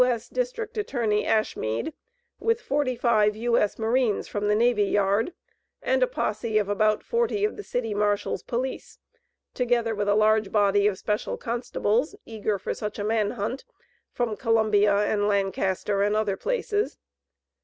S. 0.03 0.29
District 0.29 0.75
Attorney 0.79 1.25
Ashmead, 1.27 1.93
with 2.39 2.59
forty 2.59 2.95
five 2.95 3.35
U.S. 3.35 3.77
Marines 3.77 4.27
from 4.27 4.47
the 4.47 4.55
Navy 4.55 4.85
Yard, 4.85 5.31
and 5.79 6.01
a 6.01 6.07
posse 6.07 6.57
of 6.57 6.67
about 6.67 7.03
forty 7.03 7.45
of 7.45 7.55
the 7.55 7.61
City 7.61 7.93
Marshal's 7.93 8.41
police, 8.41 8.97
together 9.53 9.93
with 9.93 10.09
a 10.09 10.15
large 10.15 10.51
body 10.51 10.87
of 10.87 10.97
special 10.97 11.37
constables, 11.37 12.15
eager 12.25 12.57
for 12.57 12.73
such 12.73 12.97
a 12.97 13.03
manhunt, 13.03 13.63
from 14.11 14.35
Columbia 14.35 14.91
and 14.95 15.27
Lancaster 15.27 16.01
and 16.01 16.15
other 16.15 16.35
places. 16.35 16.97